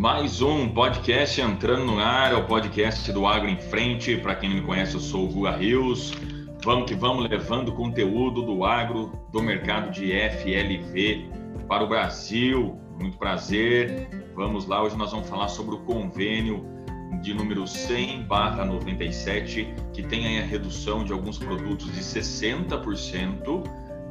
Mais 0.00 0.40
um 0.40 0.66
podcast 0.66 1.38
entrando 1.42 1.84
no 1.84 1.98
ar, 1.98 2.32
é 2.32 2.34
o 2.34 2.46
podcast 2.46 3.12
do 3.12 3.26
Agro 3.26 3.50
em 3.50 3.60
Frente. 3.60 4.16
Para 4.16 4.34
quem 4.34 4.48
não 4.48 4.56
me 4.56 4.62
conhece, 4.62 4.94
eu 4.94 5.00
sou 5.00 5.26
o 5.26 5.28
Guga 5.28 5.50
Rios. 5.50 6.14
Vamos 6.64 6.88
que 6.88 6.94
vamos 6.94 7.28
levando 7.28 7.70
conteúdo 7.72 8.40
do 8.40 8.64
agro, 8.64 9.12
do 9.30 9.42
mercado 9.42 9.90
de 9.90 10.10
FLV 10.10 11.28
para 11.68 11.84
o 11.84 11.86
Brasil. 11.86 12.80
Muito 12.98 13.18
prazer. 13.18 14.08
Vamos 14.34 14.66
lá, 14.66 14.82
hoje 14.82 14.96
nós 14.96 15.10
vamos 15.10 15.28
falar 15.28 15.48
sobre 15.48 15.74
o 15.74 15.80
convênio 15.80 16.64
de 17.20 17.34
número 17.34 17.64
100/97, 17.64 19.68
que 19.92 20.02
tem 20.02 20.26
aí 20.26 20.38
a 20.38 20.46
redução 20.46 21.04
de 21.04 21.12
alguns 21.12 21.36
produtos 21.36 21.92
de 21.92 22.02
60% 22.02 23.64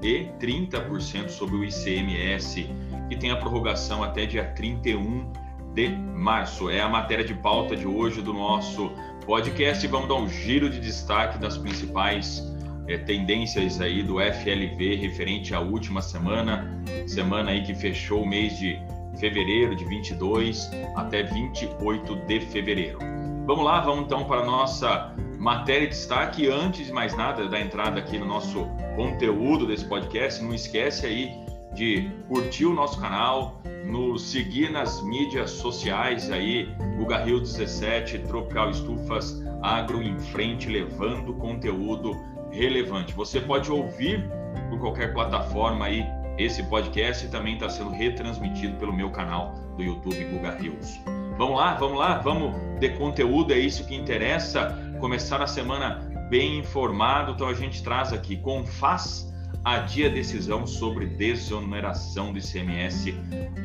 e 0.03 0.25
30% 0.39 1.29
sobre 1.29 1.55
o 1.55 1.63
ICMS, 1.63 2.69
que 3.09 3.15
tem 3.15 3.31
a 3.31 3.37
prorrogação 3.37 4.03
até 4.03 4.27
dia 4.27 4.45
31 4.53 5.48
de 5.79 5.87
março. 5.87 6.69
É 6.69 6.81
a 6.81 6.89
matéria 6.89 7.23
de 7.23 7.33
pauta 7.33 7.73
de 7.73 7.87
hoje 7.87 8.21
do 8.21 8.33
nosso 8.33 8.91
podcast. 9.25 9.85
Vamos 9.87 10.09
dar 10.09 10.15
um 10.15 10.27
giro 10.27 10.69
de 10.69 10.77
destaque 10.77 11.37
das 11.37 11.57
principais 11.57 12.43
é, 12.87 12.97
tendências 12.97 13.79
aí 13.79 14.03
do 14.03 14.15
FLV 14.19 14.95
referente 14.95 15.55
à 15.55 15.61
última 15.61 16.01
semana, 16.01 16.67
semana 17.07 17.51
aí 17.51 17.63
que 17.63 17.73
fechou 17.73 18.23
o 18.23 18.27
mês 18.27 18.57
de 18.57 18.77
fevereiro 19.17 19.73
de 19.73 19.85
22 19.85 20.69
até 20.97 21.23
28 21.23 22.15
de 22.27 22.39
fevereiro. 22.41 22.99
Vamos 23.45 23.63
lá, 23.63 23.79
vamos 23.79 24.05
então 24.05 24.25
para 24.25 24.41
a 24.41 24.45
nossa 24.45 25.15
matéria 25.37 25.87
de 25.87 25.95
destaque. 25.95 26.49
Antes 26.49 26.87
de 26.87 26.91
mais 26.91 27.15
nada, 27.15 27.47
da 27.47 27.59
entrada 27.59 27.99
aqui 27.99 28.17
no 28.17 28.25
nosso 28.25 28.67
conteúdo 28.97 29.65
desse 29.65 29.85
podcast, 29.85 30.43
não 30.43 30.53
esquece 30.53 31.05
aí 31.05 31.48
de 31.73 32.09
curtir 32.27 32.65
o 32.65 32.73
nosso 32.73 32.99
canal, 32.99 33.61
nos 33.85 34.31
seguir 34.31 34.71
nas 34.71 35.01
mídias 35.03 35.51
sociais 35.51 36.31
aí, 36.31 36.67
o 36.99 37.05
Garril 37.05 37.39
17, 37.39 38.19
Tropical 38.19 38.69
Estufas 38.69 39.43
Agro 39.61 40.01
em 40.01 40.17
frente, 40.17 40.69
levando 40.69 41.33
conteúdo 41.33 42.15
relevante. 42.51 43.13
Você 43.13 43.39
pode 43.41 43.71
ouvir 43.71 44.29
por 44.69 44.79
qualquer 44.79 45.13
plataforma 45.13 45.85
aí 45.85 46.05
esse 46.39 46.63
podcast 46.63 47.27
também 47.27 47.55
está 47.55 47.69
sendo 47.69 47.89
retransmitido 47.89 48.77
pelo 48.77 48.93
meu 48.93 49.11
canal 49.11 49.55
do 49.75 49.83
YouTube 49.83 50.23
Guga 50.23 50.51
Rios. 50.51 50.97
Vamos 51.37 51.57
lá, 51.57 51.73
vamos 51.75 51.99
lá, 51.99 52.17
vamos 52.19 52.55
de 52.79 52.89
conteúdo, 52.91 53.51
é 53.51 53.59
isso 53.59 53.85
que 53.85 53.93
interessa. 53.93 54.77
Começar 55.01 55.41
a 55.41 55.47
semana 55.47 55.99
bem 56.29 56.57
informado, 56.57 57.33
então 57.33 57.47
a 57.47 57.53
gente 57.53 57.83
traz 57.83 58.13
aqui 58.13 58.37
com 58.37 58.65
faz 58.65 59.28
adia 59.63 60.09
decisão 60.09 60.65
sobre 60.65 61.05
desoneração 61.05 62.31
do 62.31 62.39
ICMS 62.39 63.13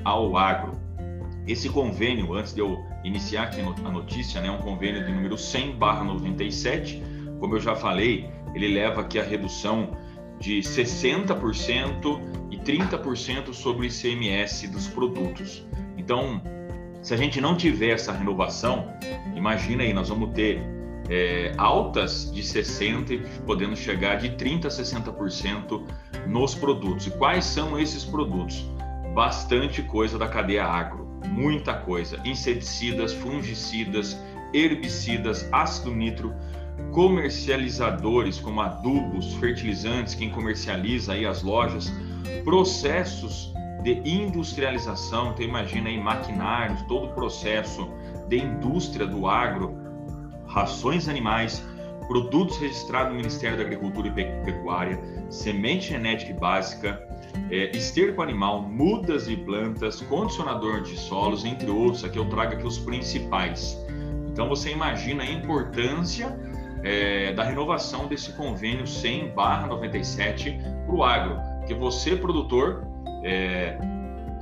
ao 0.04 0.36
agro. 0.36 0.78
Esse 1.46 1.68
convênio, 1.68 2.32
antes 2.34 2.54
de 2.54 2.60
eu 2.60 2.82
iniciar 3.04 3.44
aqui 3.44 3.60
a 3.60 3.90
notícia, 3.90 4.38
é 4.38 4.42
né, 4.42 4.50
um 4.50 4.58
convênio 4.58 5.05
de 5.05 5.12
número 5.12 5.36
100/97, 5.36 7.02
como 7.38 7.56
eu 7.56 7.60
já 7.60 7.77
falei, 7.77 8.30
ele 8.55 8.68
leva 8.68 9.02
aqui 9.02 9.18
a 9.18 9.22
redução 9.22 9.90
de 10.40 10.60
60% 10.60 12.20
e 12.50 12.56
30% 12.56 13.52
sobre 13.52 13.86
o 13.86 13.90
ICMS 13.90 14.68
dos 14.68 14.86
produtos. 14.88 15.66
Então, 15.96 16.40
se 17.02 17.12
a 17.12 17.16
gente 17.16 17.40
não 17.40 17.56
tiver 17.56 17.90
essa 17.90 18.12
renovação, 18.12 18.88
imagina 19.34 19.82
aí, 19.82 19.92
nós 19.92 20.08
vamos 20.08 20.30
ter 20.30 20.62
é, 21.08 21.52
altas 21.58 22.30
de 22.33 22.42
60% 22.42 23.10
e 23.10 23.19
podendo 23.42 23.77
chegar 23.77 24.16
de 24.16 24.30
30% 24.30 24.66
a 24.66 24.69
60% 24.69 25.83
nos 26.27 26.55
produtos. 26.55 27.06
E 27.06 27.11
quais 27.11 27.44
são 27.44 27.78
esses 27.78 28.05
produtos? 28.05 28.64
Bastante 29.14 29.83
coisa 29.83 30.19
da 30.19 30.27
cadeia 30.27 30.64
agro, 30.64 31.06
muita 31.27 31.74
coisa: 31.74 32.20
inseticidas, 32.24 33.12
fungicidas, 33.12 34.19
herbicidas, 34.52 35.48
ácido 35.52 35.95
nitro, 35.95 36.34
comercializadores 36.92 38.39
como 38.39 38.61
adubos, 38.61 39.34
fertilizantes, 39.34 40.14
quem 40.14 40.30
comercializa 40.30 41.12
aí 41.12 41.27
as 41.27 41.42
lojas, 41.42 41.92
processos 42.45 43.52
de 43.83 44.01
industrialização, 44.05 45.33
então 45.33 45.45
imagina 45.45 45.90
aí 45.90 46.01
maquinários, 46.01 46.80
todo 46.83 47.07
o 47.07 47.12
processo 47.12 47.89
de 48.28 48.39
indústria 48.39 49.07
do 49.07 49.27
agro, 49.27 49.73
rações 50.54 51.08
animais, 51.08 51.66
produtos 52.06 52.56
registrados 52.58 53.10
no 53.10 53.16
Ministério 53.16 53.58
da 53.58 53.64
Agricultura 53.64 54.08
e 54.08 54.44
Pecuária, 54.44 55.00
semente 55.28 55.88
genética 55.88 56.32
básica, 56.38 57.02
é, 57.50 57.76
esterco 57.76 58.22
animal, 58.22 58.62
mudas 58.62 59.26
de 59.26 59.36
plantas, 59.36 60.00
condicionador 60.02 60.82
de 60.82 60.96
solos, 60.96 61.44
entre 61.44 61.68
outros. 61.68 62.04
Aqui 62.04 62.18
eu 62.18 62.28
trago 62.28 62.54
aqui 62.54 62.66
os 62.66 62.78
principais. 62.78 63.76
Então 64.30 64.48
você 64.48 64.70
imagina 64.70 65.24
a 65.24 65.26
importância 65.26 66.38
é, 66.84 67.32
da 67.32 67.42
renovação 67.42 68.06
desse 68.06 68.32
convênio 68.34 68.84
100/97 68.84 70.56
para 70.86 70.94
o 70.94 71.02
agro, 71.02 71.40
que 71.66 71.74
você 71.74 72.14
produtor 72.14 72.86
é, 73.24 73.76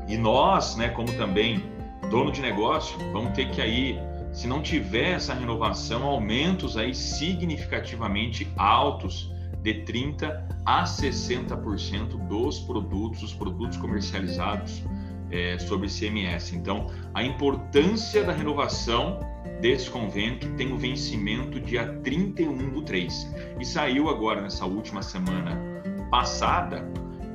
e 0.08 0.16
nós, 0.16 0.76
né, 0.76 0.88
como 0.88 1.10
também 1.12 1.62
dono 2.10 2.30
de 2.32 2.42
negócio, 2.42 2.98
vamos 3.12 3.32
ter 3.32 3.48
que 3.48 3.62
aí 3.62 3.98
se 4.32 4.46
não 4.46 4.62
tiver 4.62 5.12
essa 5.12 5.34
renovação, 5.34 6.04
aumentos 6.04 6.76
aí 6.76 6.94
significativamente 6.94 8.50
altos 8.56 9.30
de 9.62 9.74
30 9.84 10.48
a 10.64 10.84
60% 10.84 12.26
dos 12.26 12.58
produtos, 12.60 13.22
os 13.22 13.34
produtos 13.34 13.76
comercializados 13.76 14.82
é, 15.30 15.58
sobre 15.58 15.88
CMS. 15.88 16.52
Então, 16.52 16.86
a 17.14 17.22
importância 17.22 18.24
da 18.24 18.32
renovação 18.32 19.20
desse 19.60 19.88
convênio 19.88 20.38
que 20.38 20.48
tem 20.50 20.72
o 20.72 20.78
vencimento 20.78 21.60
dia 21.60 21.86
31 22.02 22.70
do 22.70 22.82
3. 22.82 23.32
E 23.60 23.64
saiu 23.64 24.08
agora 24.08 24.40
nessa 24.40 24.64
última 24.64 25.02
semana 25.02 25.56
passada, 26.10 26.80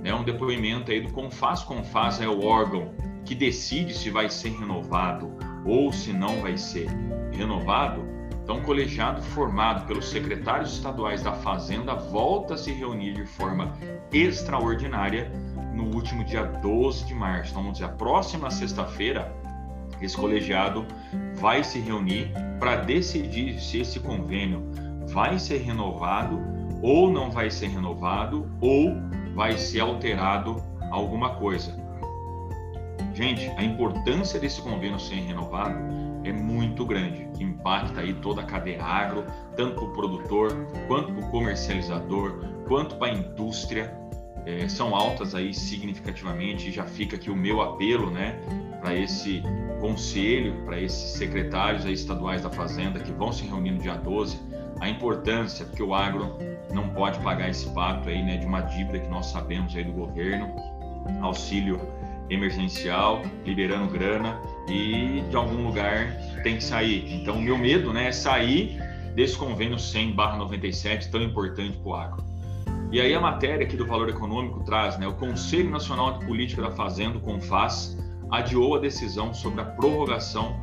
né, 0.03 0.13
um 0.13 0.24
depoimento 0.24 0.91
aí 0.91 1.02
do 1.02 1.12
Confaz. 1.12 1.63
Confaz 1.63 2.19
é 2.19 2.28
o 2.28 2.44
órgão 2.44 2.91
que 3.24 3.34
decide 3.34 3.94
se 3.94 4.09
vai 4.09 4.30
ser 4.30 4.50
renovado 4.50 5.34
ou 5.67 5.91
se 5.91 6.13
não 6.13 6.41
vai 6.41 6.57
ser 6.57 6.88
renovado, 7.31 8.17
então, 8.47 8.59
o 8.59 8.61
colegiado 8.61 9.22
formado 9.22 9.85
pelos 9.85 10.07
secretários 10.07 10.72
estaduais 10.72 11.22
da 11.22 11.33
Fazenda 11.33 11.94
volta 11.95 12.53
a 12.53 12.57
se 12.57 12.72
reunir 12.72 13.11
de 13.11 13.25
forma 13.25 13.73
extraordinária 14.09 15.29
no 15.73 15.94
último 15.94 16.23
dia 16.23 16.44
12 16.44 17.07
de 17.07 17.13
março. 17.13 17.51
Então, 17.51 17.61
vamos 17.61 17.77
dizer, 17.77 17.91
a 17.91 17.94
próxima 17.95 18.50
sexta-feira, 18.50 19.35
esse 20.00 20.16
colegiado 20.16 20.85
vai 21.35 21.61
se 21.61 21.77
reunir 21.77 22.31
para 22.57 22.77
decidir 22.77 23.59
se 23.59 23.81
esse 23.81 24.00
convênio 24.00 24.63
vai 25.07 25.38
ser 25.38 25.57
renovado 25.57 26.39
ou 26.81 27.11
não 27.11 27.29
vai 27.29 27.51
ser 27.51 27.67
renovado 27.67 28.50
ou 28.61 28.95
vai 29.35 29.57
ser 29.57 29.81
alterado 29.81 30.63
alguma 30.89 31.31
coisa. 31.31 31.87
Gente, 33.17 33.51
a 33.57 33.63
importância 33.63 34.39
desse 34.39 34.61
convênio 34.61 35.00
ser 35.00 35.16
renovado 35.16 35.75
é 36.23 36.31
muito 36.31 36.85
grande, 36.85 37.28
que 37.33 37.44
impacta 37.44 38.01
aí 38.01 38.13
toda 38.13 38.41
a 38.41 38.44
cadeia 38.44 38.83
agro, 38.83 39.25
tanto 39.55 39.73
para 39.73 39.85
o 39.85 39.91
produtor, 39.91 40.67
quanto 40.88 41.11
para 41.11 41.25
o 41.25 41.31
comercializador, 41.31 42.45
quanto 42.67 42.95
para 42.97 43.07
a 43.07 43.16
indústria. 43.16 43.91
É, 44.45 44.69
são 44.69 44.95
altas 44.95 45.33
aí 45.33 45.51
significativamente. 45.51 46.72
Já 46.72 46.83
fica 46.83 47.16
aqui 47.16 47.31
o 47.31 47.35
meu 47.35 47.59
apelo, 47.59 48.11
né, 48.11 48.39
para 48.81 48.94
esse 48.94 49.41
conselho, 49.81 50.53
para 50.63 50.79
esses 50.79 51.17
secretários 51.17 51.88
aí 51.88 51.94
estaduais 51.94 52.44
da 52.44 52.51
Fazenda 52.51 53.00
que 53.00 53.11
vão 53.11 53.33
se 53.33 53.47
reunir 53.47 53.72
no 53.72 53.79
dia 53.79 53.95
12, 53.95 54.39
a 54.79 54.88
importância, 54.88 55.66
porque 55.66 55.81
o 55.81 55.95
agro 55.95 56.38
não 56.72 56.89
pode 56.89 57.17
pagar 57.22 57.50
esse 57.50 57.67
pato 57.72 58.09
aí, 58.09 58.22
né, 58.22 58.38
de 58.38 58.45
uma 58.45 58.61
dívida 58.61 59.00
que 59.00 59.09
nós 59.09 59.25
sabemos 59.25 59.75
aí 59.75 59.83
do 59.83 59.91
governo, 59.91 60.56
auxílio 61.23 61.96
emergencial, 62.29 63.21
liberando 63.45 63.91
grana 63.91 64.39
e 64.68 65.24
de 65.29 65.35
algum 65.35 65.63
lugar 65.63 66.12
tem 66.44 66.57
que 66.57 66.63
sair. 66.63 67.13
Então, 67.13 67.35
o 67.35 67.41
meu 67.41 67.57
medo 67.57 67.94
né, 67.94 68.07
é 68.07 68.12
sair 68.12 68.79
desse 69.15 69.38
convênio 69.38 69.77
100/97 69.77 71.09
tão 71.09 71.21
importante 71.21 71.77
para 71.77 71.89
o 71.89 71.95
agro. 71.95 72.24
E 72.91 73.01
aí 73.01 73.13
a 73.13 73.19
matéria 73.19 73.65
aqui 73.65 73.75
do 73.75 73.85
Valor 73.85 74.09
Econômico 74.09 74.63
traz, 74.63 74.97
né, 74.97 75.07
o 75.07 75.13
Conselho 75.13 75.69
Nacional 75.69 76.19
de 76.19 76.25
Política 76.25 76.62
da 76.62 76.71
Fazenda, 76.71 77.18
o 77.18 77.21
CONFAS, 77.21 77.97
adiou 78.31 78.75
a 78.75 78.80
decisão 78.80 79.33
sobre 79.33 79.62
a 79.62 79.65
prorrogação 79.65 80.56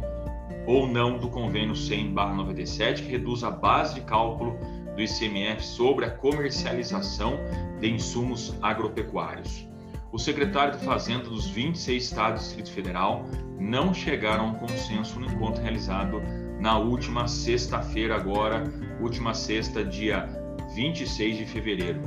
ou 0.67 0.87
não 0.87 1.19
do 1.19 1.29
convênio 1.29 1.75
100/97, 1.75 3.03
que 3.03 3.11
reduz 3.11 3.43
a 3.45 3.51
base 3.51 3.95
de 3.95 4.01
cálculo 4.03 4.57
do 4.95 5.03
ICMS 5.03 5.67
sobre 5.67 6.05
a 6.05 6.11
comercialização 6.11 7.39
de 7.81 7.91
insumos 7.91 8.57
agropecuários 8.63 9.74
o 10.15 10.19
secretário 10.19 10.79
de 10.79 10.85
Fazenda 10.85 11.25
dos 11.25 11.49
26 11.49 12.05
estados 12.05 12.43
do 12.43 12.45
Distrito 12.45 12.71
Federal 12.71 13.29
não 13.59 13.93
chegaram 13.93 14.45
a 14.45 14.49
um 14.51 14.55
consenso 14.55 15.19
no 15.19 15.27
encontro 15.27 15.61
realizado 15.61 16.23
na 16.61 16.79
última 16.79 17.27
sexta-feira, 17.27 18.15
agora, 18.15 18.63
última 19.01 19.35
sexta, 19.35 19.85
dia 19.85 20.29
26 20.73 21.39
de 21.39 21.45
fevereiro. 21.47 22.01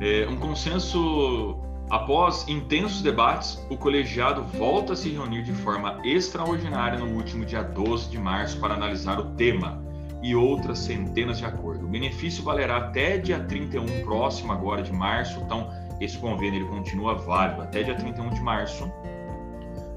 É, 0.00 0.28
um 0.28 0.36
consenso 0.36 1.56
Após 1.88 2.46
intensos 2.46 3.02
debates, 3.02 3.58
o 3.68 3.76
colegiado 3.76 4.44
volta 4.44 4.92
a 4.92 4.96
se 4.96 5.10
reunir 5.10 5.42
de 5.42 5.52
forma 5.52 6.00
extraordinária 6.04 6.96
no 6.96 7.16
último 7.16 7.44
dia 7.44 7.64
12 7.64 8.08
de 8.08 8.16
março 8.16 8.60
para 8.60 8.74
analisar 8.74 9.18
o 9.18 9.34
tema 9.34 9.82
e 10.22 10.32
outras 10.32 10.78
centenas 10.78 11.38
de 11.38 11.44
acordos. 11.44 11.82
O 11.82 11.88
benefício 11.88 12.44
valerá 12.44 12.76
até 12.76 13.18
dia 13.18 13.40
31 13.40 14.04
próximo 14.04 14.52
agora 14.52 14.84
de 14.84 14.92
março, 14.92 15.40
então 15.40 15.68
esse 16.00 16.18
convênio 16.18 16.60
ele 16.60 16.68
continua 16.68 17.14
válido 17.14 17.62
até 17.62 17.82
dia 17.82 17.94
31 17.94 18.30
de 18.30 18.40
março. 18.40 18.90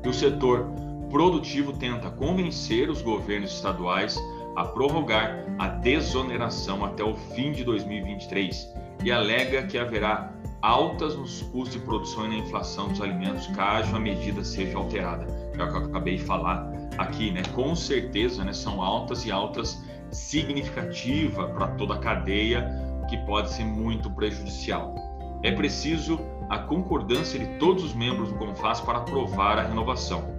E 0.04 0.08
o 0.08 0.14
setor 0.14 0.68
produtivo 1.10 1.74
tenta 1.74 2.10
convencer 2.10 2.90
os 2.90 3.02
governos 3.02 3.54
estaduais 3.54 4.18
a 4.56 4.66
prorrogar 4.66 5.46
a 5.58 5.68
desoneração 5.68 6.84
até 6.84 7.04
o 7.04 7.16
fim 7.16 7.52
de 7.52 7.64
2023 7.64 8.74
e 9.04 9.12
alega 9.12 9.64
que 9.64 9.78
haverá 9.78 10.32
altas 10.62 11.16
nos 11.16 11.42
custos 11.42 11.74
de 11.74 11.80
produção 11.80 12.26
e 12.26 12.30
na 12.30 12.36
inflação 12.38 12.88
dos 12.88 13.02
alimentos 13.02 13.48
caso 13.48 13.96
a 13.96 14.00
medida 14.00 14.44
seja 14.44 14.78
alterada. 14.78 15.26
É 15.58 15.64
o 15.64 15.70
que 15.70 15.78
eu 15.78 15.86
acabei 15.86 16.18
de 16.18 16.24
falar 16.24 16.72
aqui, 16.98 17.32
né? 17.32 17.42
Com 17.54 17.76
certeza, 17.76 18.44
né, 18.44 18.54
são 18.54 18.82
altas 18.82 19.26
e 19.26 19.32
altas 19.32 19.84
significativa 20.12 21.48
para 21.50 21.68
toda 21.70 21.96
a 21.96 22.00
cadeia 22.00 22.68
que 23.10 23.18
pode 23.26 23.52
ser 23.52 23.66
muito 23.66 24.10
prejudicial. 24.10 24.96
É 25.44 25.52
preciso 25.52 26.20
a 26.50 26.58
concordância 26.58 27.38
de 27.38 27.46
todos 27.60 27.84
os 27.84 27.94
membros 27.94 28.30
do 28.30 28.36
CONFAS 28.36 28.82
para 28.82 29.00
aprovar 29.00 29.60
a 29.60 29.64
renovação. 29.64 30.34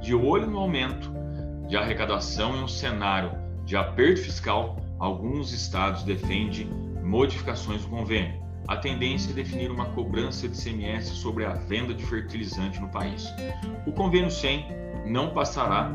De 0.00 0.14
olho 0.14 0.46
no 0.46 0.58
aumento 0.58 1.12
de 1.66 1.76
arrecadação 1.76 2.56
em 2.56 2.62
um 2.62 2.68
cenário 2.68 3.32
de 3.64 3.76
aperto 3.76 4.22
fiscal, 4.22 4.76
alguns 4.98 5.52
estados 5.52 6.02
defendem 6.02 6.68
modificações 7.02 7.82
do 7.82 7.88
convênio 7.88 8.40
a 8.70 8.76
tendência 8.76 9.32
é 9.32 9.34
definir 9.34 9.68
uma 9.68 9.86
cobrança 9.86 10.48
de 10.48 10.56
CMS 10.56 11.08
sobre 11.08 11.44
a 11.44 11.54
venda 11.54 11.92
de 11.92 12.06
fertilizante 12.06 12.80
no 12.80 12.88
país. 12.88 13.26
O 13.84 13.90
convênio 13.90 14.30
100 14.30 14.66
não 15.06 15.30
passará 15.30 15.90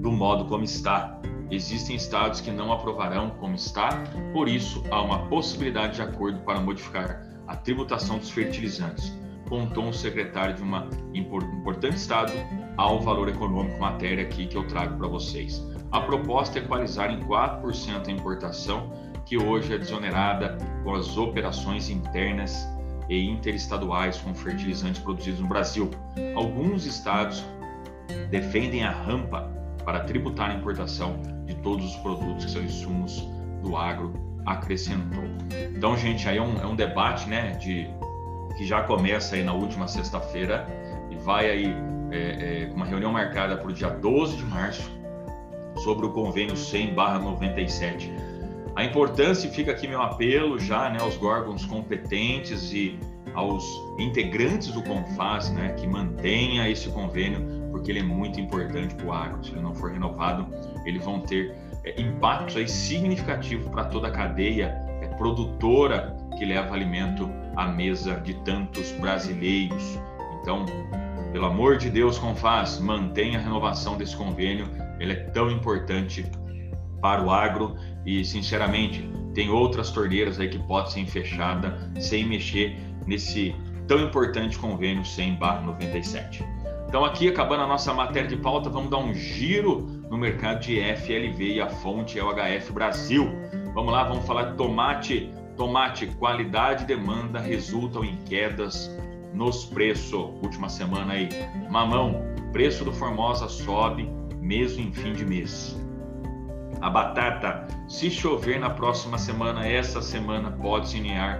do 0.00 0.10
modo 0.10 0.46
como 0.46 0.64
está. 0.64 1.20
Existem 1.52 1.94
estados 1.94 2.40
que 2.40 2.50
não 2.50 2.72
aprovarão 2.72 3.30
como 3.38 3.54
está, 3.54 3.90
por 4.32 4.48
isso 4.48 4.82
há 4.90 5.00
uma 5.00 5.28
possibilidade 5.28 5.94
de 5.94 6.02
acordo 6.02 6.40
para 6.40 6.60
modificar 6.60 7.29
a 7.50 7.56
tributação 7.56 8.16
dos 8.18 8.30
fertilizantes, 8.30 9.12
contou 9.48 9.86
um 9.86 9.92
secretário 9.92 10.54
de 10.54 10.62
uma 10.62 10.88
importante 11.12 11.96
estado 11.96 12.32
ao 12.76 13.00
valor 13.00 13.28
econômico 13.28 13.76
matéria 13.80 14.22
aqui 14.22 14.46
que 14.46 14.56
eu 14.56 14.68
trago 14.68 14.96
para 14.96 15.08
vocês. 15.08 15.60
A 15.90 16.00
proposta 16.00 16.60
é 16.60 16.62
equalizar 16.62 17.10
em 17.10 17.18
4% 17.18 18.06
a 18.06 18.10
importação 18.12 18.92
que 19.26 19.36
hoje 19.36 19.74
é 19.74 19.78
desonerada 19.78 20.56
com 20.84 20.94
as 20.94 21.16
operações 21.16 21.90
internas 21.90 22.68
e 23.08 23.28
interestaduais 23.28 24.16
com 24.18 24.32
fertilizantes 24.32 25.02
produzidos 25.02 25.40
no 25.40 25.48
Brasil. 25.48 25.90
Alguns 26.36 26.86
estados 26.86 27.44
defendem 28.30 28.84
a 28.84 28.92
rampa 28.92 29.50
para 29.84 30.04
tributar 30.04 30.52
a 30.52 30.54
importação 30.54 31.20
de 31.46 31.56
todos 31.56 31.84
os 31.84 31.96
produtos 31.96 32.44
que 32.44 32.50
são 32.52 32.62
insumos 32.62 33.28
do 33.60 33.76
agro, 33.76 34.29
acrescentou. 34.46 35.24
Então, 35.76 35.96
gente, 35.96 36.28
aí 36.28 36.38
é 36.38 36.42
um, 36.42 36.60
é 36.60 36.66
um 36.66 36.74
debate, 36.74 37.28
né, 37.28 37.52
de 37.52 37.88
que 38.56 38.66
já 38.66 38.82
começa 38.82 39.36
aí 39.36 39.42
na 39.42 39.52
última 39.52 39.88
sexta-feira 39.88 40.66
e 41.10 41.16
vai 41.16 41.50
aí 41.50 41.74
é, 42.10 42.68
é, 42.68 42.72
uma 42.74 42.84
reunião 42.84 43.12
marcada 43.12 43.56
para 43.56 43.68
o 43.68 43.72
dia 43.72 43.88
12 43.88 44.36
de 44.36 44.44
março 44.44 44.90
sobre 45.82 46.06
o 46.06 46.10
convênio 46.10 46.54
100/97 46.54 48.30
a 48.80 48.84
importância, 48.84 49.50
fica 49.50 49.72
aqui 49.72 49.88
meu 49.88 50.00
apelo 50.00 50.58
já 50.58 50.88
né, 50.88 50.98
aos 51.00 51.20
órgãos 51.20 51.66
competentes 51.66 52.72
e 52.72 52.98
aos 53.34 53.64
integrantes 53.98 54.72
do 54.72 54.82
CONFAS, 54.82 55.50
né, 55.50 55.74
que 55.74 55.86
mantenha 55.86 56.68
esse 56.68 56.88
convênio, 56.88 57.68
porque 57.70 57.90
ele 57.90 58.00
é 58.00 58.02
muito 58.02 58.40
importante 58.40 58.94
para 58.94 59.06
o 59.06 59.12
agro. 59.12 59.44
Se 59.44 59.52
ele 59.52 59.60
não 59.60 59.74
for 59.74 59.92
renovado, 59.92 60.46
eles 60.84 61.04
vão 61.04 61.20
ter 61.20 61.54
é, 61.84 62.00
impactos 62.00 62.56
aí 62.56 62.68
significativos 62.68 63.68
para 63.68 63.84
toda 63.84 64.08
a 64.08 64.10
cadeia 64.10 64.74
é, 65.00 65.08
produtora 65.16 66.16
que 66.38 66.44
leva 66.44 66.74
alimento 66.74 67.30
à 67.56 67.66
mesa 67.66 68.20
de 68.20 68.34
tantos 68.44 68.92
brasileiros. 68.92 69.98
Então, 70.40 70.64
pelo 71.32 71.46
amor 71.46 71.76
de 71.76 71.90
Deus, 71.90 72.18
CONFAS, 72.18 72.80
mantenha 72.80 73.38
a 73.38 73.42
renovação 73.42 73.96
desse 73.96 74.16
convênio, 74.16 74.68
ele 74.98 75.12
é 75.12 75.16
tão 75.16 75.50
importante 75.50 76.24
para 77.00 77.22
o 77.22 77.30
agro 77.30 77.76
e, 78.04 78.24
sinceramente, 78.24 79.08
tem 79.34 79.48
outras 79.48 79.90
torneiras 79.90 80.40
aí 80.40 80.48
que 80.48 80.58
podem 80.58 80.90
ser 80.90 81.06
fechadas 81.06 81.72
sem 82.04 82.26
mexer 82.26 82.76
nesse 83.06 83.54
tão 83.86 84.00
importante 84.00 84.58
convênio 84.58 85.04
100/97. 85.04 86.44
Então, 86.88 87.04
aqui 87.04 87.28
acabando 87.28 87.62
a 87.62 87.66
nossa 87.66 87.94
matéria 87.94 88.28
de 88.28 88.36
pauta, 88.36 88.68
vamos 88.68 88.90
dar 88.90 88.98
um 88.98 89.14
giro 89.14 89.99
no 90.10 90.18
mercado 90.18 90.60
de 90.60 90.80
FLV 90.80 91.54
e 91.54 91.60
a 91.60 91.68
fonte 91.68 92.18
é 92.18 92.24
o 92.24 92.34
HF 92.34 92.72
Brasil. 92.72 93.30
Vamos 93.72 93.92
lá, 93.92 94.02
vamos 94.02 94.26
falar 94.26 94.50
de 94.50 94.56
tomate. 94.56 95.32
Tomate, 95.56 96.06
qualidade 96.18 96.84
e 96.84 96.86
demanda 96.86 97.38
resultam 97.38 98.04
em 98.04 98.16
quedas 98.24 98.90
nos 99.32 99.66
preços. 99.66 100.12
Última 100.42 100.68
semana 100.68 101.12
aí, 101.12 101.28
mamão, 101.70 102.22
preço 102.52 102.84
do 102.84 102.92
Formosa 102.92 103.48
sobe 103.48 104.10
mesmo 104.40 104.82
em 104.82 104.92
fim 104.92 105.12
de 105.12 105.24
mês. 105.24 105.78
A 106.80 106.90
batata, 106.90 107.68
se 107.88 108.10
chover 108.10 108.58
na 108.58 108.70
próxima 108.70 109.18
semana, 109.18 109.68
essa 109.68 110.00
semana 110.00 110.50
pode 110.50 110.96
iniciar, 110.96 111.38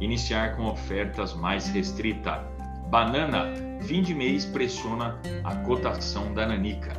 iniciar 0.00 0.56
com 0.56 0.66
ofertas 0.66 1.34
mais 1.34 1.68
restritas. 1.70 2.38
Banana, 2.88 3.52
fim 3.80 4.02
de 4.02 4.14
mês 4.14 4.44
pressiona 4.44 5.18
a 5.42 5.56
cotação 5.56 6.34
da 6.34 6.46
nanica. 6.46 6.92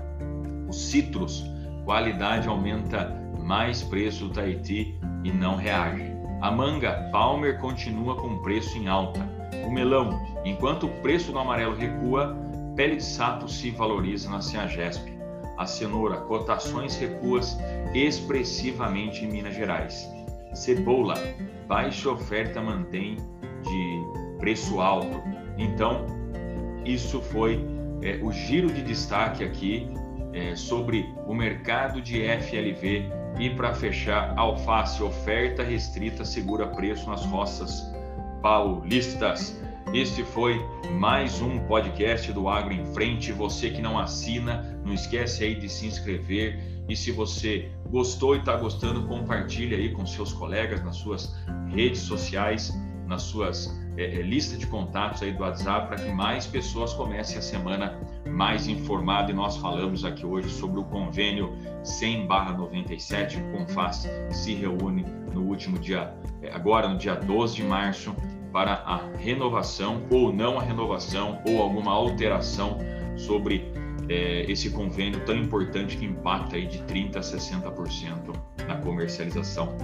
Os 0.73 0.89
citros, 0.89 1.45
qualidade 1.85 2.47
aumenta 2.47 3.15
mais 3.39 3.83
preço 3.83 4.27
do 4.27 4.33
Tahiti 4.33 4.99
e 5.23 5.31
não 5.31 5.55
reage. 5.55 6.11
A 6.41 6.49
manga, 6.49 7.09
Palmer 7.11 7.59
continua 7.59 8.15
com 8.15 8.39
preço 8.41 8.75
em 8.79 8.87
alta. 8.87 9.19
O 9.67 9.71
melão, 9.71 10.19
enquanto 10.43 10.87
o 10.87 11.01
preço 11.03 11.31
do 11.31 11.37
amarelo 11.37 11.75
recua, 11.75 12.35
pele 12.75 12.95
de 12.95 13.03
sapo 13.03 13.47
se 13.47 13.69
valoriza 13.69 14.31
na 14.31 14.41
Ciagesp 14.41 15.13
a 15.59 15.67
cenoura, 15.67 16.17
cotações 16.21 16.97
recuas 16.97 17.55
expressivamente 17.93 19.23
em 19.23 19.31
Minas 19.31 19.53
Gerais. 19.53 20.09
Cebola, 20.55 21.13
baixa 21.67 22.09
oferta 22.09 22.59
mantém 22.59 23.17
de 23.61 24.37
preço 24.39 24.81
alto. 24.81 25.21
Então, 25.55 26.07
isso 26.83 27.21
foi 27.21 27.63
é, 28.01 28.19
o 28.23 28.31
giro 28.31 28.73
de 28.73 28.81
destaque 28.81 29.43
aqui 29.43 29.87
é, 30.33 30.55
sobre 30.55 31.13
o 31.27 31.33
mercado 31.33 32.01
de 32.01 32.21
FLV 32.21 33.09
e 33.39 33.49
para 33.51 33.73
fechar, 33.73 34.33
alface, 34.37 35.01
oferta 35.01 35.63
restrita 35.63 36.25
segura 36.25 36.67
preço 36.67 37.09
nas 37.09 37.25
roças 37.25 37.83
paulistas. 38.41 39.59
Este 39.93 40.23
foi 40.23 40.59
mais 40.91 41.39
um 41.39 41.59
podcast 41.67 42.31
do 42.31 42.49
Agro 42.49 42.73
em 42.73 42.85
Frente. 42.93 43.31
Você 43.31 43.69
que 43.69 43.81
não 43.81 43.97
assina, 43.97 44.77
não 44.83 44.93
esquece 44.93 45.43
aí 45.43 45.55
de 45.55 45.69
se 45.69 45.85
inscrever. 45.85 46.59
E 46.89 46.95
se 46.95 47.11
você 47.11 47.71
gostou 47.89 48.35
e 48.35 48.39
está 48.39 48.55
gostando, 48.57 49.07
compartilhe 49.07 49.75
aí 49.75 49.91
com 49.91 50.05
seus 50.05 50.33
colegas 50.33 50.83
nas 50.83 50.97
suas 50.97 51.35
redes 51.69 52.01
sociais, 52.01 52.73
nas 53.07 53.21
suas 53.21 53.79
é, 53.95 54.21
listas 54.21 54.57
de 54.57 54.67
contatos 54.67 55.21
aí 55.21 55.31
do 55.31 55.43
WhatsApp, 55.43 55.87
para 55.87 55.97
que 55.97 56.11
mais 56.11 56.47
pessoas 56.47 56.93
comecem 56.93 57.37
a 57.37 57.41
semana 57.41 57.97
mais 58.29 58.67
informada. 58.67 59.31
E 59.31 59.33
nós 59.33 59.57
falamos 59.57 60.05
aqui 60.05 60.25
hoje 60.25 60.49
sobre 60.49 60.79
o 60.79 60.83
convênio 60.83 61.53
100/97. 61.83 63.37
O 63.37 63.51
Confas 63.51 64.07
se 64.31 64.53
reúne 64.53 65.05
no 65.33 65.41
último 65.41 65.77
dia, 65.77 66.13
agora 66.53 66.87
no 66.87 66.97
dia 66.97 67.15
12 67.15 67.55
de 67.55 67.63
março, 67.63 68.15
para 68.51 68.73
a 68.85 68.97
renovação 69.17 70.03
ou 70.11 70.31
não 70.31 70.59
a 70.59 70.61
renovação 70.61 71.41
ou 71.47 71.61
alguma 71.61 71.91
alteração 71.91 72.77
sobre 73.15 73.71
é, 74.09 74.49
esse 74.51 74.69
convênio 74.69 75.25
tão 75.25 75.35
importante 75.35 75.97
que 75.97 76.05
impacta 76.05 76.55
aí 76.55 76.67
de 76.67 76.79
30% 76.83 77.15
a 77.15 77.19
60% 77.19 78.35
na 78.67 78.75
comercialização 78.77 79.75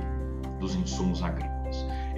dos 0.60 0.76
insumos 0.76 1.24
agrícolas. 1.24 1.59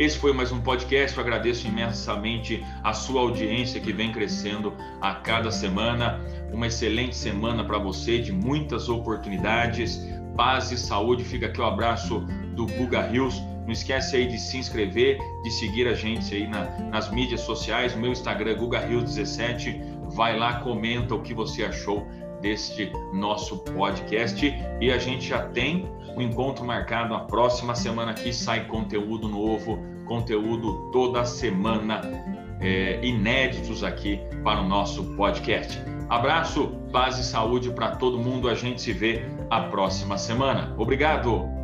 Esse 0.01 0.17
foi 0.17 0.34
mais 0.34 0.51
um 0.51 0.60
podcast. 0.60 1.15
Eu 1.15 1.22
agradeço 1.22 1.67
imensamente 1.67 2.65
a 2.84 2.91
sua 2.91 3.22
audiência 3.22 3.79
que 3.79 3.93
vem 3.93 4.12
crescendo 4.12 4.74
a 5.00 5.13
cada 5.13 5.51
semana. 5.51 6.20
Uma 6.51 6.65
excelente 6.65 7.15
semana 7.15 7.63
para 7.63 7.77
você, 7.77 8.17
de 8.17 8.31
muitas 8.31 8.89
oportunidades, 8.89 10.01
paz 10.36 10.72
e 10.72 10.77
saúde. 10.79 11.24
Fica 11.24 11.46
aqui 11.46 11.62
o 11.62 11.65
abraço 11.65 12.22
do 12.55 12.65
Guga 12.65 13.03
Rios 13.03 13.39
não 13.63 13.72
esquece 13.72 14.15
aí 14.15 14.27
de 14.27 14.39
se 14.39 14.58
inscrever, 14.58 15.20
de 15.43 15.51
seguir 15.51 15.88
a 15.88 15.93
gente 15.93 16.34
aí 16.34 16.48
na, 16.48 16.65
nas 16.89 17.12
mídias 17.12 17.41
sociais, 17.41 17.96
meu 17.96 18.12
Instagram, 18.12 18.55
GugaRios17. 18.58 20.10
Vai 20.15 20.36
lá, 20.36 20.62
comenta 20.62 21.13
o 21.13 21.22
que 21.22 21.31
você 21.31 21.63
achou 21.63 22.08
deste 22.41 22.91
nosso 23.13 23.60
podcast. 23.60 24.51
E 24.81 24.91
a 24.91 24.98
gente 24.98 25.27
já 25.27 25.48
tem 25.48 25.88
um 26.17 26.22
encontro 26.22 26.65
marcado 26.65 27.13
na 27.13 27.20
próxima 27.20 27.75
semana 27.75 28.12
aqui. 28.12 28.34
Sai 28.34 28.65
conteúdo 28.65 29.29
novo, 29.29 29.79
conteúdo 30.12 30.91
toda 30.91 31.24
semana 31.24 32.01
é, 32.60 33.00
inéditos 33.01 33.82
aqui 33.82 34.20
para 34.44 34.60
o 34.60 34.68
nosso 34.68 35.15
podcast. 35.15 35.82
Abraço, 36.10 36.68
paz 36.91 37.18
e 37.18 37.24
saúde 37.24 37.70
para 37.72 37.96
todo 37.96 38.20
mundo. 38.20 38.50
A 38.50 38.53
gente 38.53 38.82
se 38.82 38.91
vê 38.91 39.24
a 39.50 39.62
próxima 39.62 40.18
semana. 40.18 40.75
Obrigado! 40.77 41.61